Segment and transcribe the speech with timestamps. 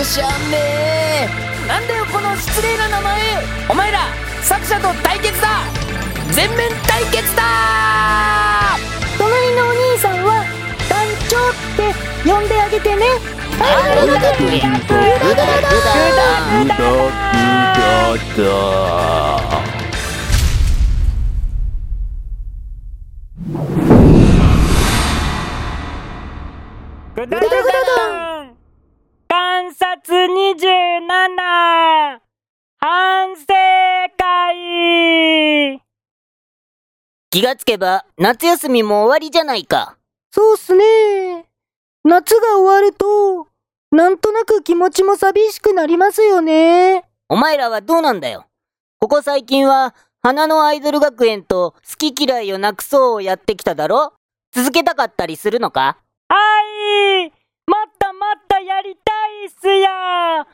[0.00, 1.28] うしゃめ
[1.68, 3.20] なんだよこの失礼な名前。
[3.68, 4.00] お前ら
[4.42, 5.62] 作者と対決だ。
[6.32, 7.42] 全面対決だ。
[9.16, 10.44] 隣のお兄さんは
[10.88, 11.94] 団長って
[12.28, 13.06] 呼んであげてね。
[13.60, 13.62] あ
[14.00, 16.86] グダグダグダグダグダグダだ
[27.14, 27.70] グダグダ
[28.18, 28.23] ダ
[37.34, 39.96] 気がつけば夏休みも終わりじゃないか。
[40.30, 41.46] そうっすね。
[42.04, 43.48] 夏が終わると
[43.90, 47.02] なんとなく気持ちも寂しくなりますよね。
[47.28, 48.46] お前らはどうなんだよ。
[49.00, 54.12] ここ最近は花のアイドル学園と好き嫌いをなくそうをやってきただろ。
[54.54, 55.98] 続けたかったりするのか？
[56.28, 56.36] は
[57.18, 57.24] い。
[57.24, 57.32] もっ
[57.98, 60.46] ともっとやりたいっすよ。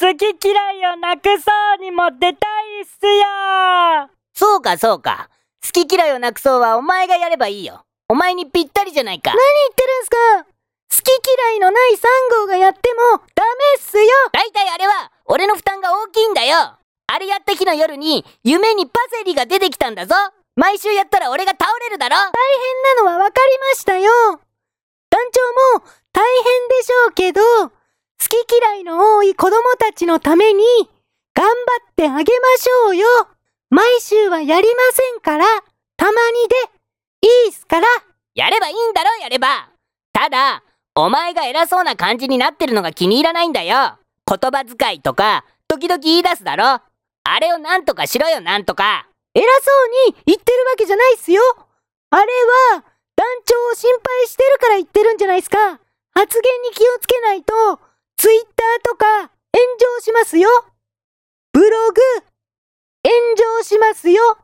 [0.00, 2.36] 好き嫌いをなくそうにも出たいっ
[2.84, 4.08] すよ。
[4.36, 5.30] そうかそうか。
[5.68, 7.84] 好き嫌いをなくそうはお前がやればいいよ。
[8.08, 9.30] お前にぴったりじゃないか。
[9.30, 10.16] 何言ってるんすか
[10.96, 12.78] 好き嫌いのない3号がやって
[13.12, 16.56] もダメっすよだいたいあれは俺の負担が大きいんだよ。
[17.10, 20.14] あれやった日の夜に夢にパセリが出てきたんだぞ。
[20.56, 22.16] 毎週やったら俺が倒れるだろ。
[22.16, 22.32] 大
[22.96, 24.10] 変なのは分かりましたよ
[25.10, 27.70] 団長も大変でしょうけど好
[28.18, 30.64] き嫌いの多い子供たちのために
[31.34, 31.52] 頑張
[31.90, 32.22] ってあげま
[32.56, 33.06] しょうよ
[33.70, 35.44] 毎週はやりませんから
[35.96, 37.86] たまにでいいっすから
[38.34, 39.70] やればいいんだろやれば。
[40.12, 40.62] ただ、
[40.94, 43.98] お前が偉そうな感じになってるのが気に入らないんだよ。
[44.26, 46.80] 言葉遣いとか、時々言い出すだろ。
[47.24, 49.08] あれをなんとかしろよなんとか。
[49.34, 49.70] 偉そ
[50.08, 51.40] うに言ってるわけじゃないっすよ
[52.10, 52.22] あれ
[52.74, 52.82] は
[53.14, 55.78] 団長を心配してるから言ってるんじゃないっすか
[56.10, 57.52] 発言に気をつけないと
[58.16, 60.48] ツイッターとか炎上しますよ
[61.52, 62.00] ブログ
[63.88, 64.36] ますよっ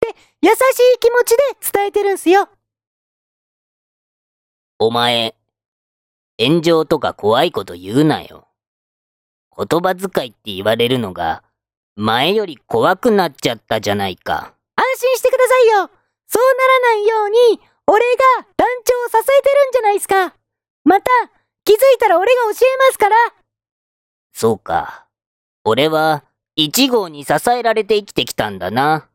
[0.00, 0.08] て
[0.40, 2.48] 優しい気持ちで伝えてるんすよ
[4.78, 5.34] お前、
[6.40, 8.48] 炎上とか怖いこと言うなよ。
[9.56, 11.44] 言葉遣いって言われるのが、
[11.94, 14.54] 前より怖くなっちゃったじゃないか。
[14.74, 15.90] 安心してくださいよ
[16.26, 18.00] そうならないように俺
[18.40, 20.34] が団長を支えてるんじゃないっすか
[20.84, 21.10] また
[21.64, 23.16] 気づいたら俺が教えますから
[24.32, 25.06] そうか。
[25.64, 26.24] 俺は、
[26.56, 29.08] 一号に支えられて生きてきたんだな。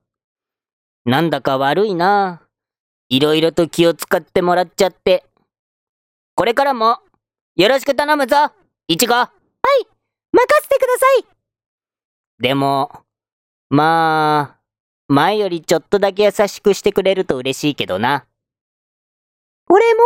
[1.06, 2.42] なんだか悪いな。
[3.10, 5.24] いろいろと気を使ってもらっちゃって。
[6.36, 7.00] これからも、
[7.56, 8.52] よろしく頼むぞ、
[8.88, 9.38] 一号。
[10.34, 11.26] 任せてください
[12.40, 12.92] でも、
[13.70, 14.60] まあ、
[15.08, 18.26] 前よりちょっとだけ優しくしてくれると嬉しいけどな。
[19.70, 20.02] 俺も、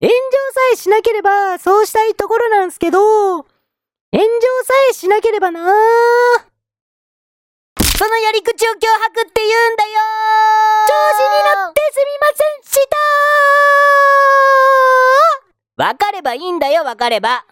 [0.00, 3.46] 炎上さえしなければそうしたいところなんすけど、
[4.12, 4.28] 炎上
[4.64, 5.60] さえしなければな
[7.96, 9.90] そのやり口を脅迫って言うんだよ
[10.86, 12.96] 調子に乗ってすみませんした
[15.76, 17.46] わかればいいんだよ、わかれば。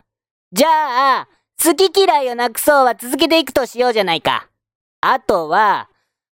[0.52, 1.28] じゃあ、
[1.62, 4.48] 好き嫌いをなくそうは続けていくとしようじゃないか。
[5.00, 5.88] あとは、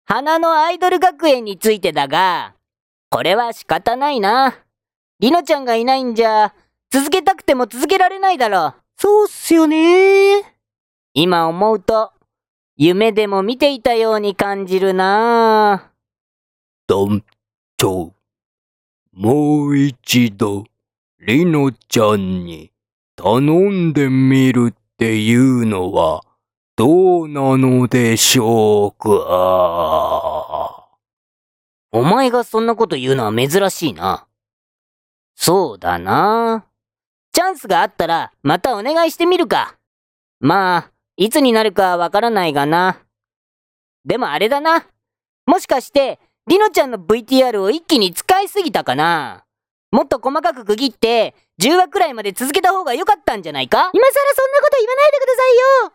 [0.04, 2.54] 花のアイドル学園についてだが、
[3.10, 4.54] これは仕方ないな。
[5.20, 6.54] りのちゃんがいないんじゃ、
[6.90, 8.81] 続けたくても続けられないだろう。
[9.02, 10.44] そうっすよね
[11.12, 12.12] 今思うと、
[12.76, 15.90] 夢でも見ていたように感じるな
[16.86, 17.24] 団
[17.76, 18.14] 長、
[19.12, 20.62] もう一度、
[21.18, 22.70] りのちゃんに
[23.16, 26.22] 頼んでみるっていうのは
[26.76, 30.86] どうなのでしょうか。
[31.90, 34.28] お前がそんなこと言うのは珍しいな。
[35.34, 36.66] そうだな。
[37.32, 39.76] チャンスがあったら、またお願いしてみるか。
[40.40, 42.98] まあ、いつになるかわからないがな。
[44.04, 44.86] でもあれだな。
[45.46, 49.44] もしかして、りのちゃんの VTR を一気に使いすぎたかな。
[49.90, 55.92] もっと細かく区切って、10話くらいまで続けた方が良かったんじゃないか今更そんなこと言わないでくださいよ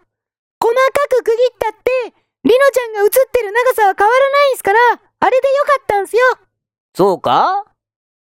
[0.59, 2.13] 細かく区切ったって、
[2.45, 4.79] りのちゃんが映ってる長さは変わらないんすから、
[5.19, 6.21] あれでよかったんすよ
[6.95, 7.65] そうか？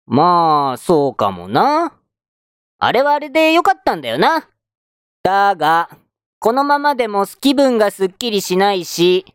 [0.05, 1.93] まあ、そうかもな。
[2.77, 4.49] あれはあれでよかったんだよな。
[5.23, 5.89] だが、
[6.39, 9.25] このままでも気分がすっきりしないし、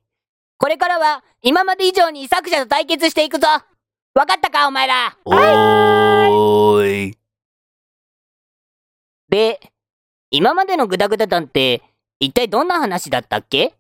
[0.59, 3.49] これからは今まで以上に作者と対決していくぞ
[4.15, 7.19] わかったかお前らおーい。
[9.31, 9.73] で、
[10.31, 11.83] 今までのグダグダ団って、
[12.21, 13.75] 一体どんな話だったっけ？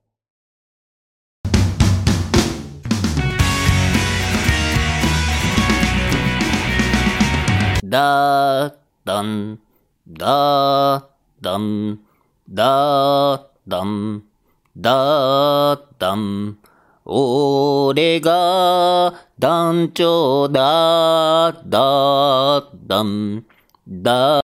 [7.84, 8.79] だー
[9.10, 9.58] だん
[10.06, 11.04] だー
[11.42, 11.98] だん、
[12.48, 14.22] だ、だん、
[14.76, 16.58] だ、だん。
[17.04, 23.44] 俺が団長だ、だ、だん、
[23.88, 24.38] だ、